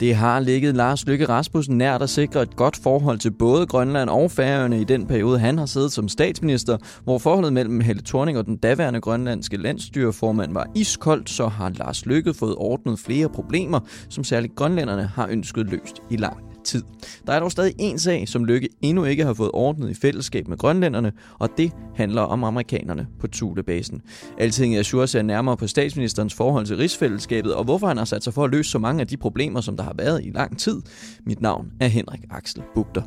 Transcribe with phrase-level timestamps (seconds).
[0.00, 4.10] Det har ligget Lars Lykke Rasmussen nært at sikre et godt forhold til både Grønland
[4.10, 8.38] og Færøerne i den periode, han har siddet som statsminister, hvor forholdet mellem Helle Thorning
[8.38, 13.80] og den daværende grønlandske landstyreformand var iskoldt, så har Lars Lykke fået ordnet flere problemer,
[14.08, 16.82] som særligt grønlænderne har ønsket løst i lang tid.
[17.26, 20.48] Der er dog stadig en sag, som Lykke endnu ikke har fået ordnet i fællesskab
[20.48, 24.02] med grønlænderne, og det handler om amerikanerne på Thulebasen.
[24.38, 28.34] Alting Azure ser nærmere på statsministerens forhold til rigsfællesskabet, og hvorfor han har sat sig
[28.34, 30.82] for at løse så mange af de problemer, som der har været i lang tid.
[31.26, 33.02] Mit navn er Henrik Axel Bugter.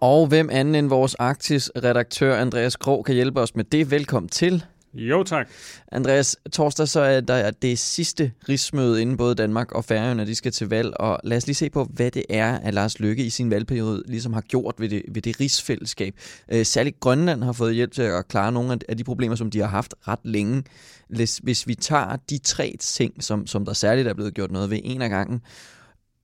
[0.00, 3.90] Og hvem anden end vores Arktis-redaktør Andreas Krog kan hjælpe os med det.
[3.90, 4.64] Velkommen til.
[4.94, 5.48] Jo, tak.
[5.92, 10.52] Andreas, torsdag så er der det sidste rigsmøde inden både Danmark og Færøerne, de skal
[10.52, 13.30] til valg, og lad os lige se på, hvad det er, at Lars Lykke i
[13.30, 16.14] sin valgperiode ligesom har gjort ved det, ved det rigsfællesskab.
[16.52, 19.58] Øh, særligt Grønland har fået hjælp til at klare nogle af de problemer, som de
[19.60, 20.64] har haft ret længe.
[21.08, 24.70] Hvis hvis vi tager de tre ting, som, som der særligt er blevet gjort noget
[24.70, 25.40] ved en af gangen,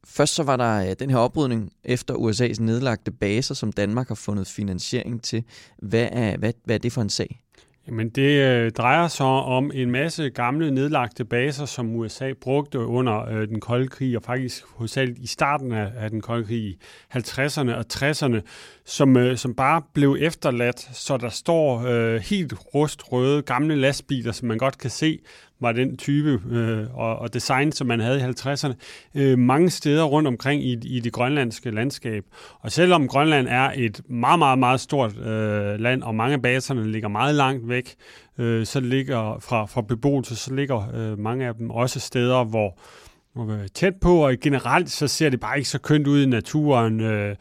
[0.06, 4.14] Først så var der øh, den her oprydning efter USA's nedlagte baser, som Danmark har
[4.14, 5.44] fundet finansiering til.
[5.82, 7.43] Hvad er, hvad, hvad er det for en sag?
[7.88, 13.28] Jamen det øh, drejer sig om en masse gamle nedlagte baser, som USA brugte under
[13.28, 16.78] øh, den kolde krig, og faktisk hovedsageligt i starten af, af den kolde krig i
[17.16, 18.40] 50'erne og 60'erne,
[18.84, 24.48] som, øh, som bare blev efterladt, så der står øh, helt rustrøde gamle lastbiler, som
[24.48, 25.18] man godt kan se
[25.60, 28.74] var den type øh, og, og design, som man havde i 50'erne,
[29.14, 32.24] øh, mange steder rundt omkring i, i det grønlandske landskab.
[32.60, 36.92] Og selvom Grønland er et meget, meget, meget stort øh, land, og mange af baserne
[36.92, 37.94] ligger meget langt væk,
[38.38, 42.78] øh, så ligger fra, fra beboelse, så ligger øh, mange af dem også steder, hvor,
[43.34, 47.00] hvor tæt på, og generelt så ser det bare ikke så kønt ud i naturen.
[47.00, 47.36] Øh,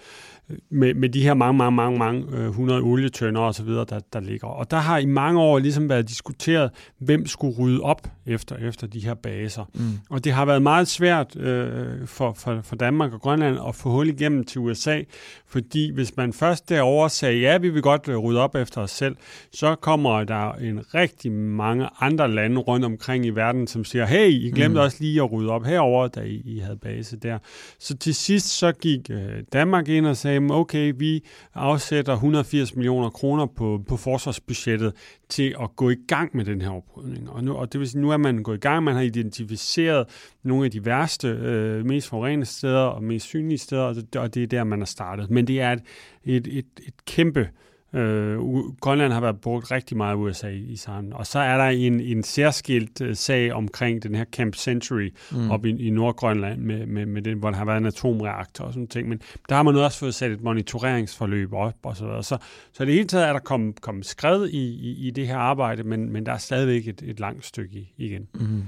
[0.70, 4.00] med, med de her mange, mange, mange, mange øh, 100 olietønder og så videre, der,
[4.14, 4.48] der ligger.
[4.48, 8.88] Og der har i mange år ligesom været diskuteret, hvem skulle rydde op efter, efter
[8.88, 9.64] de her baser.
[9.74, 10.00] Mm.
[10.10, 13.90] Og det har været meget svært øh, for, for, for Danmark og Grønland at få
[13.90, 15.02] hul igennem til USA,
[15.48, 18.92] fordi hvis man først derover sagde, ja, vi vil godt øh, rydde op efter os
[18.92, 19.16] selv,
[19.52, 24.30] så kommer der en rigtig mange andre lande rundt omkring i verden, som siger, hey,
[24.30, 24.84] I glemte mm.
[24.84, 27.38] også lige at rydde op herover, da I, I havde base der.
[27.80, 33.10] Så til sidst så gik øh, Danmark ind og sagde, okay, vi afsætter 180 millioner
[33.10, 34.94] kroner på, på forsvarsbudgettet
[35.30, 37.30] til at gå i gang med den her oprydning.
[37.30, 40.08] Og, nu, og det vil sige, nu er man gået i gang, man har identificeret
[40.44, 44.34] nogle af de værste, øh, mest forurenede steder og mest synlige steder, og det, og
[44.34, 45.30] det er der, man har startet.
[45.30, 45.82] Men det er et,
[46.24, 47.48] et, et, et kæmpe Øh,
[48.82, 51.14] Grønland har været brugt rigtig meget i USA i, sammen.
[51.14, 55.52] Og så er der en, en særskilt uh, sag omkring den her Camp Century mm.
[55.52, 58.74] op i, i Nordgrønland, med, med, med den, hvor der har været en atomreaktor og
[58.74, 59.10] sådan ting.
[59.10, 62.24] Men der har man også fået sat et monitoreringsforløb op og så videre.
[62.24, 62.38] Så,
[62.74, 65.84] så det hele taget er der kommet, kommet skred i, i, i det her arbejde,
[65.84, 68.28] men, men der er stadigvæk et, et langt stykke igen.
[68.34, 68.64] Mm.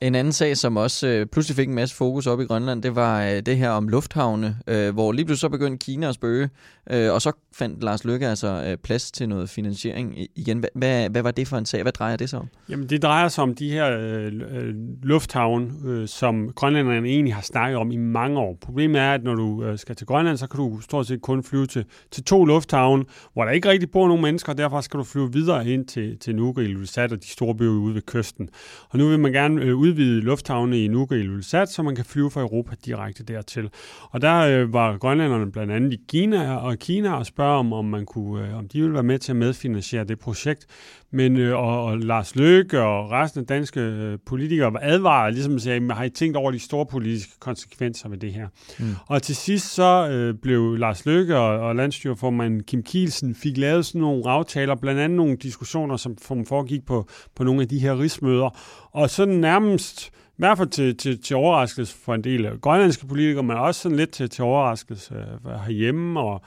[0.00, 2.96] En anden sag, som også øh, pludselig fik en masse fokus op i Grønland, det
[2.96, 6.50] var øh, det her om lufthavne, øh, hvor lige pludselig så begyndte Kina at spøge,
[6.90, 10.64] øh, og så fandt Lars Løkke altså øh, plads til noget finansiering igen.
[10.74, 11.82] Hvad, hvad, var det for en sag?
[11.82, 12.48] Hvad drejer det sig om?
[12.68, 17.42] Jamen, det drejer sig om de her øh, øh, lufthavne, øh, som grønlænderne egentlig har
[17.42, 18.58] snakket om i mange år.
[18.60, 21.42] Problemet er, at når du øh, skal til Grønland, så kan du stort set kun
[21.42, 24.98] flyve til, til to lufthavne, hvor der ikke rigtig bor nogen mennesker, og derfor skal
[24.98, 28.02] du flyve videre ind til, til Nuuk og Ilulissat og de store byer ude ved
[28.02, 28.48] kysten.
[28.90, 32.04] Og nu vil man gerne øh, udvide lufthavne i Nuuk og Ilulissat, så man kan
[32.04, 33.70] flyve fra Europa direkte dertil.
[34.10, 37.84] Og der øh, var grønlænderne blandt andet i Kina og Kina og spørge om, om
[37.84, 40.66] man kunne, øh, om de ville være med til at medfinansiere det projekt.
[41.10, 45.58] Men øh, og, og Lars Løkke og resten af danske øh, politikere var advaret, ligesom
[45.58, 48.48] sagde, har I tænkt over de store politiske konsekvenser ved det her?
[48.78, 48.94] Mm.
[49.06, 53.86] Og til sidst så øh, blev Lars Løkke og, og landstyreformand Kim Kielsen fik lavet
[53.86, 57.78] sådan nogle aftaler, blandt andet nogle diskussioner, som, som foregik på, på nogle af de
[57.78, 58.58] her rigsmøder.
[58.92, 63.06] Og sådan nærmest i hvert fald til, til, til overraskelse for en del af grønlandske
[63.06, 66.42] politikere, men også sådan lidt til, til overraskelse øh, herhjemme og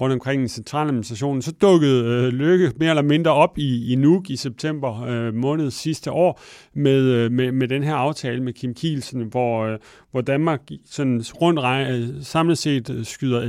[0.00, 4.36] rundt omkring centraladministrationen, så dukkede øh, Lykke mere eller mindre op i, i Nuuk i
[4.36, 6.40] september øh, måned sidste år
[6.74, 9.78] med, øh, med, med den her aftale med Kim Kielsen, hvor, øh,
[10.10, 13.40] hvor Danmark sådan rundt rej, samlet set øh, skyder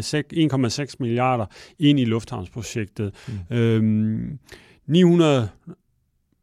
[0.90, 1.46] 1,6 milliarder
[1.80, 3.14] ind i lufthavnsprojektet.
[3.50, 3.58] Mm.
[3.58, 4.40] Øhm,
[4.88, 5.50] 900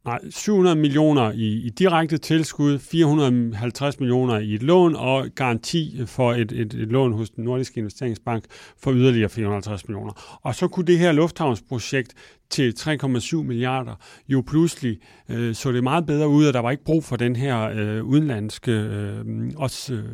[0.04, 6.32] nej, 700 millioner i, i direkte tilskud, 450 millioner i et lån og garanti for
[6.32, 8.44] et, et, et lån hos den nordiske investeringsbank
[8.82, 10.38] for yderligere 450 millioner.
[10.42, 12.14] Og så kunne det her lufthavnsprojekt
[12.50, 13.94] til 3,7 milliarder
[14.28, 14.98] jo pludselig
[15.28, 18.04] øh, så det meget bedre ud, og der var ikke brug for den her øh,
[18.04, 19.24] udenlandske øh,
[19.56, 20.04] også, øh,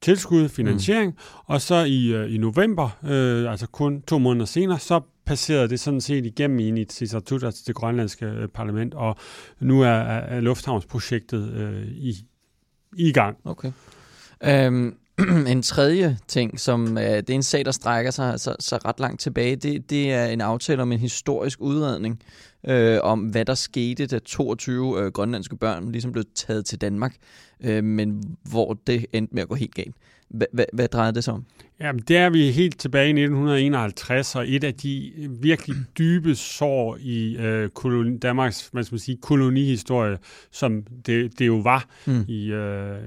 [0.00, 1.44] tilskud, finansiering, mm.
[1.46, 5.80] og så i, øh, i november, øh, altså kun to måneder senere, så passerede det
[5.80, 9.16] sådan set igennem i Inatsisartut, altså det grønlandske øh, parlament, og
[9.60, 12.14] nu er, er lufthavnsprojektet øh, i,
[12.96, 13.36] i gang.
[13.44, 13.72] Okay.
[14.68, 14.96] Um,
[15.46, 19.00] en tredje ting, som uh, det er en sag, der strækker sig så, så ret
[19.00, 22.22] langt tilbage, det, det er en aftale om en historisk udredning
[22.68, 27.14] øh, om, hvad der skete, da 22 øh, grønlandske børn ligesom blev taget til Danmark,
[27.60, 29.96] øh, men hvor det endte med at gå helt galt.
[30.72, 31.44] Hvad drejede det sig om?
[31.80, 36.96] Jamen, det er vi helt tilbage i 1951, og et af de virkelig dybe sår
[37.00, 40.18] i øh, koloni, Danmarks hvad skal man sige, kolonihistorie,
[40.50, 42.24] som det, det jo var mm.
[42.28, 42.98] i øh,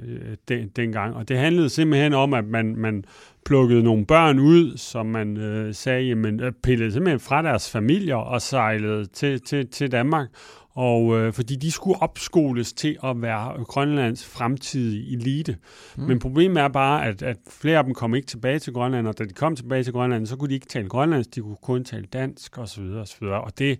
[0.47, 1.15] den, dengang.
[1.15, 3.05] Og det handlede simpelthen om, at man, man
[3.45, 8.15] plukkede nogle børn ud, som man øh, sagde, jamen, øh, pillede simpelthen fra deres familier
[8.15, 10.27] og sejlede til, til, til Danmark
[10.75, 15.57] og øh, fordi de skulle opskoles til at være Grønlands fremtidige elite.
[15.95, 16.03] Mm.
[16.03, 19.17] Men problemet er bare, at, at flere af dem kom ikke tilbage til Grønland, og
[19.17, 21.83] da de kom tilbage til Grønland, så kunne de ikke tale grønlandsk, de kunne kun
[21.83, 22.83] tale dansk osv.
[22.83, 23.23] osv.
[23.23, 23.79] Og det,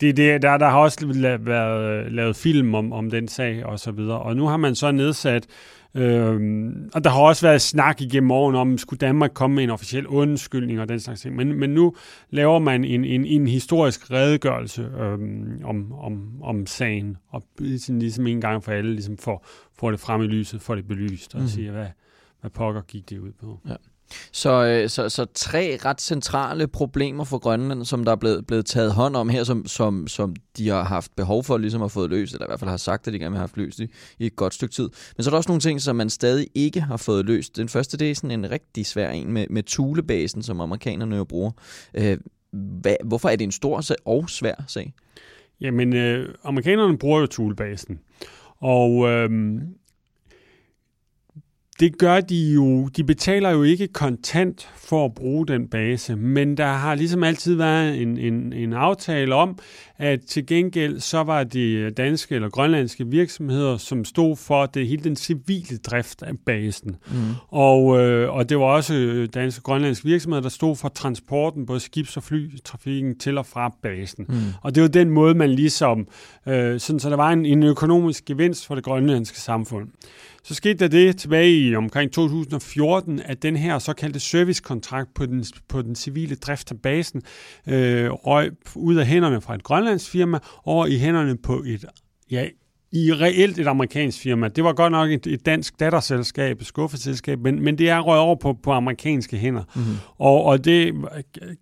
[0.00, 1.06] det, det, der, der har også
[1.40, 4.18] været lavet film om, om den sag og så videre.
[4.18, 5.46] Og nu har man så nedsat
[5.96, 9.70] Øhm, og der har også været snak igennem årene om, skulle Danmark komme med en
[9.70, 11.36] officiel undskyldning og den slags ting.
[11.36, 11.94] Men, men nu
[12.30, 18.26] laver man en, en, en historisk redegørelse øhm, om, om, om sagen, og ligesom, ligesom
[18.26, 19.46] en gang for alle ligesom får,
[19.78, 21.48] får det frem i lyset, får det belyst, og mm.
[21.48, 21.86] siger, hvad,
[22.40, 23.60] hvad pokker gik det ud på.
[23.68, 23.74] Ja.
[24.32, 28.66] Så, øh, så, så tre ret centrale problemer for Grønland, som der er blevet, blevet
[28.66, 32.06] taget hånd om her, som, som, som de har haft behov for ligesom at få
[32.06, 33.86] løst, eller i hvert fald har sagt, at de gerne vil have haft løst i,
[34.18, 34.90] i et godt stykke tid.
[35.16, 37.56] Men så er der også nogle ting, som man stadig ikke har fået løst.
[37.56, 41.24] Den første, det er sådan en rigtig svær en med, med Thulebasen, som amerikanerne jo
[41.24, 41.50] bruger.
[41.94, 42.18] Øh,
[42.52, 44.92] hvad, hvorfor er det en stor sag og svær sag?
[45.60, 48.00] Jamen, øh, amerikanerne bruger jo Thulebasen.
[48.60, 49.30] Og øh,
[51.80, 52.88] det gør de jo.
[52.88, 57.54] De betaler jo ikke kontant for at bruge den base, men der har ligesom altid
[57.54, 59.58] været en, en, en aftale om,
[59.98, 65.04] at til gengæld så var det danske eller grønlandske virksomheder, som stod for det hele
[65.04, 66.96] den civile drift af basen.
[67.06, 67.16] Mm.
[67.48, 71.80] Og, øh, og det var også danske og grønlandske virksomheder, der stod for transporten, både
[71.80, 74.26] skibs- og flytrafikken til og fra basen.
[74.28, 74.34] Mm.
[74.62, 76.08] Og det var den måde, man ligesom,
[76.46, 79.88] øh, sådan, så der var en, en økonomisk gevinst for det grønlandske samfund.
[80.46, 85.44] Så skete der det tilbage i omkring 2014, at den her såkaldte servicekontrakt på den,
[85.68, 87.22] på den civile drift af basen
[87.66, 91.84] øh, røg ud af hænderne fra et grønlandsk firma over i hænderne på et
[92.30, 92.48] ja,
[92.92, 94.48] i reelt et amerikansk firma.
[94.48, 98.22] Det var godt nok et, et dansk datterselskab, et skuffeselskab, men, men det er røget
[98.22, 99.62] over på, på amerikanske hænder.
[99.74, 99.96] Mm-hmm.
[100.18, 100.94] Og, og det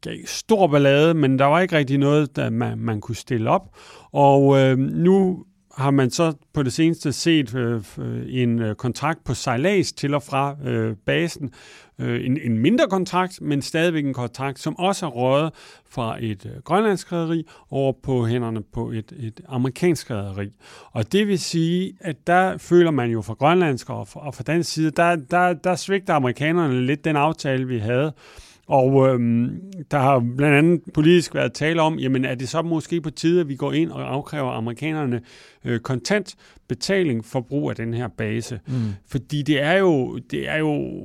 [0.00, 3.76] gav stor ballade, men der var ikke rigtig noget, der man, man kunne stille op.
[4.12, 5.44] Og øh, nu
[5.76, 10.14] har man så på det seneste set øh, øh, en øh, kontrakt på sejlads til
[10.14, 11.52] og fra øh, basen.
[11.98, 15.52] Øh, en, en mindre kontrakt, men stadigvæk en kontrakt, som også er røget
[15.90, 20.50] fra et øh, grønlandsk rederi over på hænderne på et, et amerikansk rederi.
[20.92, 24.42] Og det vil sige, at der føler man jo fra grønlandsk og fra, og fra
[24.42, 28.12] dansk side, der, der, der svigter amerikanerne lidt den aftale, vi havde.
[28.66, 33.00] Og øhm, der har blandt andet politisk været tale om, jamen er det så måske
[33.00, 35.20] på tide, at vi går ind og afkræver amerikanerne
[35.64, 36.34] øh, kontant
[36.68, 38.60] betaling for brug af den her base?
[38.66, 38.74] Mm.
[39.06, 41.00] Fordi det er jo, det er jo,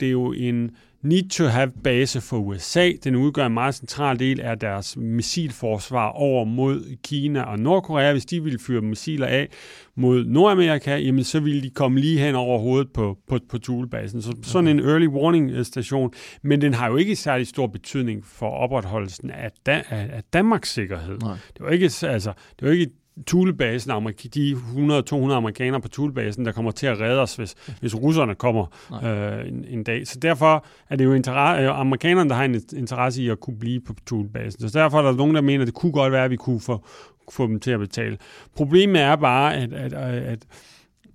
[0.00, 0.70] det er jo en
[1.04, 2.92] need to have base for USA.
[3.04, 8.12] Den udgør en meget central del af deres missilforsvar over mod Kina og Nordkorea.
[8.12, 9.48] Hvis de ville fyre missiler af
[9.94, 14.22] mod Nordamerika, jamen så ville de komme lige hen over hovedet på, på, på Thulebasen.
[14.22, 18.26] Så sådan en early warning øh, station, men den har jo ikke særlig stor betydning
[18.26, 21.18] for opretholdelsen af, da, af, af Danmarks sikkerhed.
[21.18, 21.36] Nej.
[21.56, 22.90] Det var ikke altså, det var ikke
[23.26, 23.90] Thulebasen,
[24.34, 28.66] de 100-200 amerikanere på Thulebasen, der kommer til at redde os, hvis, hvis russerne kommer
[29.04, 30.06] øh, en, en dag.
[30.06, 33.58] Så derfor er det jo interesse, øh, amerikanerne, der har en interesse i at kunne
[33.58, 34.68] blive på Thulebasen.
[34.68, 36.60] Så derfor er der nogen, der mener, at det kunne godt være, at vi kunne
[36.60, 36.84] få,
[37.30, 38.18] få dem til at betale.
[38.56, 40.46] Problemet er bare, at, at, at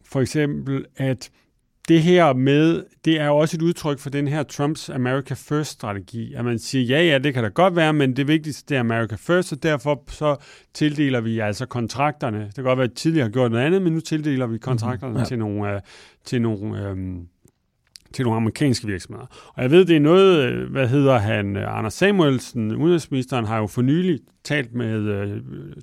[0.06, 1.32] for eksempel, at
[1.90, 6.34] det her med, det er jo også et udtryk for den her Trumps America First-strategi,
[6.34, 8.80] at man siger, ja, ja, det kan da godt være, men det vigtigste det er
[8.80, 10.36] America First, og derfor så
[10.74, 12.46] tildeler vi altså kontrakterne.
[12.46, 15.12] Det kan godt være, at tidligere har gjort noget andet, men nu tildeler vi kontrakterne
[15.12, 15.20] mm-hmm.
[15.20, 15.26] ja.
[15.26, 15.82] til nogle, uh,
[16.26, 17.28] til nogle øhm,
[18.14, 19.26] til nogle amerikanske virksomheder.
[19.54, 23.58] Og jeg ved, det er noget, øh, hvad hedder han, øh, Anders Samuelsen, udenrigsministeren, har
[23.58, 25.38] jo for nylig talt med uh,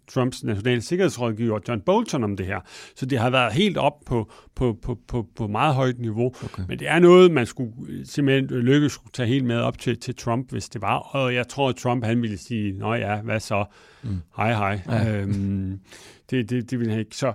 [0.08, 2.60] Trumps nationale sikkerhedsrådgiver John Bolton om det her.
[2.96, 6.26] Så det har været helt op på, på, på, på, på meget højt niveau.
[6.26, 6.62] Okay.
[6.68, 7.72] Men det er noget, man skulle
[8.04, 10.98] simpelthen lykkes skulle tage helt med op til, til Trump, hvis det var.
[10.98, 13.64] Og jeg tror, at Trump han ville sige, nå ja, hvad så?
[14.02, 14.16] Mm.
[14.36, 14.80] Hej, hej.
[14.88, 15.20] Ja.
[15.20, 15.80] Øhm,
[16.30, 17.16] det, det, det vil han ikke.
[17.16, 17.32] Så,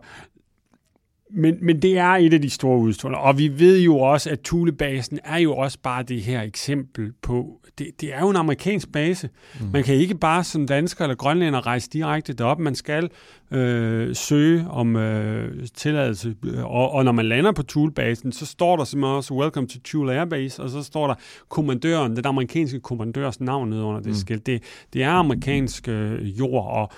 [1.33, 3.17] men, men det er et af de store udstråler.
[3.17, 7.59] Og vi ved jo også, at Thulebasen er jo også bare det her eksempel på,
[7.77, 9.29] det, det er jo en amerikansk base.
[9.59, 9.67] Mm.
[9.73, 12.59] Man kan ikke bare som dansker eller grønlænder rejse direkte derop.
[12.59, 13.09] Man skal
[13.51, 16.35] øh, søge om øh, tilladelse.
[16.57, 20.19] Og, og når man lander på Thulebasen, så står der simpelthen også Welcome to Thule
[20.19, 21.15] Airbase, og så står der
[21.50, 24.15] kommandøren, den amerikanske kommandørs navn nede under det mm.
[24.15, 24.45] skilt.
[24.45, 26.91] Det, det er amerikansk øh, jord, og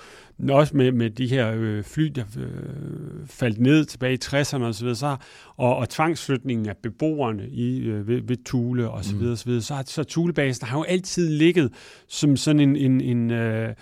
[0.50, 4.94] også med, med de her øh, fly, der øh, faldt ned tilbage i 60'erne osv.,
[4.94, 5.16] så,
[5.56, 9.32] og, og tvangsflytningen af beboerne i, øh, ved, ved Thule osv., mm.
[9.32, 11.72] osv., så, så, så Thulebasen har jo altid ligget
[12.08, 13.74] som sådan en, en, en øh,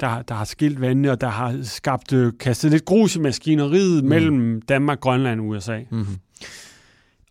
[0.00, 4.04] der, der har skilt vandene, og der har skabt, øh, kastet lidt grus i maskineriet
[4.04, 4.08] mm.
[4.08, 5.78] mellem Danmark, Grønland og USA.
[5.90, 6.16] Mm-hmm.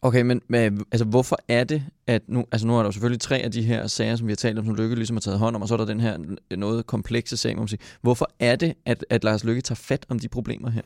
[0.04, 3.22] Okay, men, men altså, hvorfor er det, at nu, altså nu er der jo selvfølgelig
[3.22, 5.40] tre af de her sager, som vi har talt om, som Lykke ligesom har taget
[5.40, 6.18] hånd om, og så er der den her
[6.56, 7.80] noget komplekse sag, må man sige.
[8.02, 10.82] Hvorfor er det, at, at Lars Lykke tager fat om de problemer her?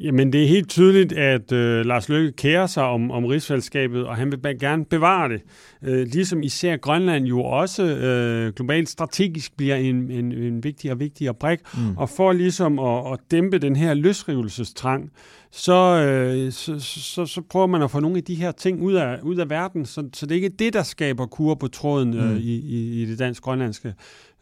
[0.00, 4.16] Jamen, det er helt tydeligt, at øh, Lars Løkke kærer sig om, om rigsfællesskabet, og
[4.16, 5.42] han vil gerne bevare det.
[5.82, 11.00] Øh, ligesom især Grønland jo også øh, globalt strategisk bliver en, en, en vigtigere og
[11.00, 11.96] vigtigere brik, mm.
[11.96, 15.10] og for ligesom at, at dæmpe den her løsrivelsestrang,
[15.50, 18.94] så, øh, så, så, så prøver man at få nogle af de her ting ud
[18.94, 22.14] af, ud af verden, så, så det er ikke det, der skaber kur på tråden
[22.14, 22.36] øh, mm.
[22.36, 23.94] i, i, i det dansk-grønlandske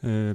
[0.04, 0.34] øh,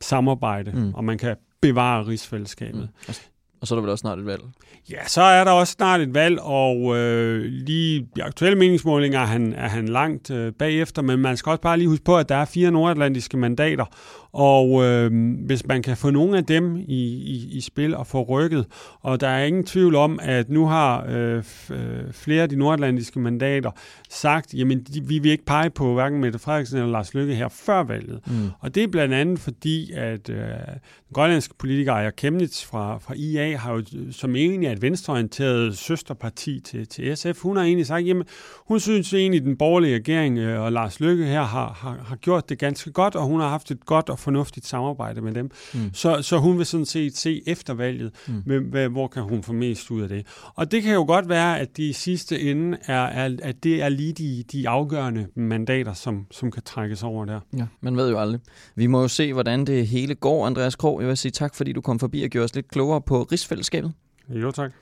[0.00, 0.94] samarbejde, mm.
[0.94, 2.88] og man kan bevare rigsfællesskabet.
[3.08, 3.14] Mm.
[3.60, 4.42] Og så er der vel også snart et valg?
[4.90, 9.24] Ja, så er der også snart et valg, og øh, lige i aktuelle meningsmålinger er
[9.24, 12.28] han, er han langt øh, bagefter, men man skal også bare lige huske på, at
[12.28, 13.84] der er fire nordatlantiske mandater,
[14.32, 15.10] og øh,
[15.46, 18.66] hvis man kan få nogle af dem i, i, i spil og få rykket,
[19.00, 23.20] og der er ingen tvivl om, at nu har øh, øh flere af de nordatlantiske
[23.20, 23.70] mandater
[24.10, 27.48] sagt, jamen de, vi vil ikke pege på hverken Mette Frederiksen eller Lars Lykke her
[27.48, 28.20] før valget.
[28.26, 28.50] Mm.
[28.60, 33.14] Og det er blandt andet fordi, at øh, den grønlandske politiker Aya Kemnitz fra, fra
[33.16, 37.86] IA har jo som egentlig er et venstreorienteret søsterparti til, til SF, hun har egentlig
[37.86, 38.24] sagt, jamen
[38.68, 42.16] hun synes egentlig, at den borgerlige regering øh, og Lars Lykke her har, har, har
[42.16, 45.50] gjort det ganske godt, og hun har haft et godt og fornuftigt samarbejde med dem.
[45.74, 45.80] Mm.
[45.92, 48.42] Så, så hun vil sådan set se efter valget, mm.
[48.46, 50.26] med, hvor kan hun få mest ud af det.
[50.54, 53.88] Og det kan jo godt være, at de sidste ende er, er at det er
[53.88, 57.40] lige de, de afgørende mandater, som, som kan trækkes over der.
[57.56, 58.40] Ja, man ved jo aldrig.
[58.74, 61.00] Vi må jo se, hvordan det hele går, Andreas Krog.
[61.00, 63.92] Jeg vil sige tak, fordi du kom forbi og gjorde os lidt klogere på rigsfællesskabet.
[64.28, 64.72] Jo, tak.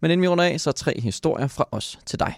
[0.00, 2.34] Men inden vi runder af, så tre historier fra os til dig.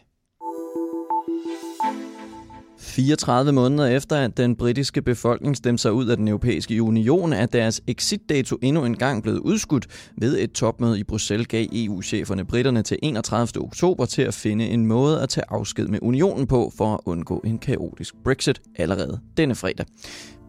[2.78, 7.46] 34 måneder efter, at den britiske befolkning stemte sig ud af den europæiske union, er
[7.46, 12.82] deres exit-dato endnu en gang blevet udskudt ved et topmøde i Bruxelles gav EU-cheferne britterne
[12.82, 13.62] til 31.
[13.62, 17.42] oktober til at finde en måde at tage afsked med unionen på for at undgå
[17.44, 19.86] en kaotisk Brexit allerede denne fredag.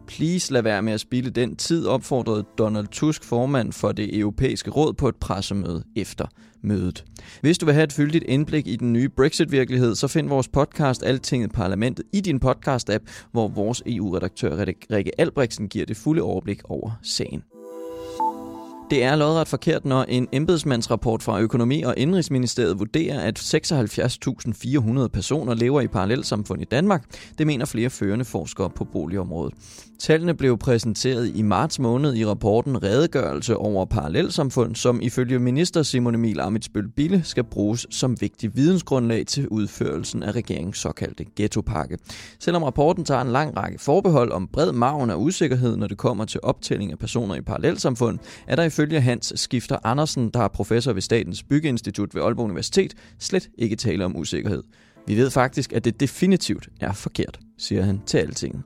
[0.06, 4.70] Please lad være med at spille den tid, opfordrede Donald Tusk, formand for det europæiske
[4.70, 6.26] råd, på et pressemøde efter
[6.62, 7.04] mødet.
[7.40, 11.02] Hvis du vil have et fyldigt indblik i den nye Brexit-virkelighed, så find vores podcast
[11.02, 16.90] Altinget Parlamentet i din podcast-app, hvor vores EU-redaktør Rikke Albrechtsen giver det fulde overblik over
[17.02, 17.42] sagen.
[18.90, 25.54] Det er lodret forkert, når en embedsmandsrapport fra Økonomi- og Indrigsministeriet vurderer, at 76.400 personer
[25.54, 27.04] lever i parallelsamfund i Danmark.
[27.38, 29.54] Det mener flere førende forskere på boligområdet.
[29.98, 36.14] Tallene blev præsenteret i marts måned i rapporten Redegørelse over parallelsamfund, som ifølge minister Simon
[36.14, 41.98] Emil Amitsbøl Bille skal bruges som vigtig vidensgrundlag til udførelsen af regeringens såkaldte ghettopakke.
[42.38, 46.24] Selvom rapporten tager en lang række forbehold om bred maven af usikkerhed, når det kommer
[46.24, 50.92] til optælling af personer i parallelsamfund, er der ifølge Hans Skifter Andersen, der er professor
[50.92, 54.62] ved Statens Byggeinstitut ved Aalborg Universitet, slet ikke tale om usikkerhed.
[55.06, 58.62] Vi ved faktisk, at det definitivt er forkert, siger han til altinget.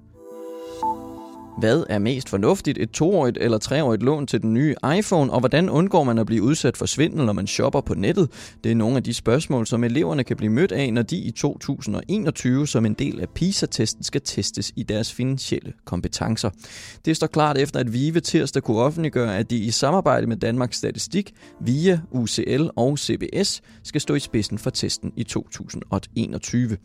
[1.59, 5.71] Hvad er mest fornuftigt, et toårigt eller treårigt lån til den nye iPhone, og hvordan
[5.71, 8.31] undgår man at blive udsat for svindel, når man shopper på nettet?
[8.65, 11.31] Det er nogle af de spørgsmål, som eleverne kan blive mødt af, når de i
[11.31, 16.51] 2021 som en del af PISA-testen skal testes i deres finansielle kompetencer.
[17.05, 20.77] Det står klart efter, at VIVE tirsdag kunne offentliggøre, at de i samarbejde med Danmarks
[20.77, 26.77] Statistik, VIA, UCL og CBS skal stå i spidsen for testen i 2021.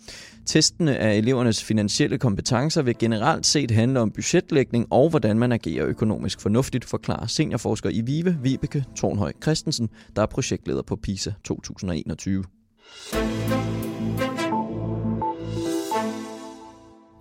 [0.46, 5.88] Testene af elevernes finansielle kompetencer vil generelt set handle om budgetlægning og hvordan man agerer
[5.88, 12.44] økonomisk fornuftigt, forklarer seniorforsker i VIVE, Vibeke Tornhøj Christensen, der er projektleder på PISA 2021.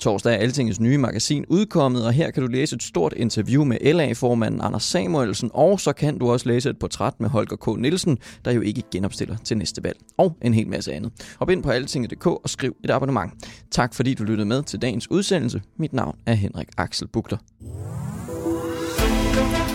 [0.03, 3.95] Torsdag er Altingets nye magasin udkommet, og her kan du læse et stort interview med
[3.95, 7.81] LA-formanden Anders Samuelsen, og så kan du også læse et portræt med Holger K.
[7.81, 11.13] Nielsen, der jo ikke genopstiller til næste valg, og en hel masse andet.
[11.39, 13.33] Hop ind på altinget.dk og skriv et abonnement.
[13.71, 15.63] Tak fordi du lyttede med til dagens udsendelse.
[15.77, 17.37] Mit navn er Henrik Axel Bugter.
[19.33, 19.72] thank you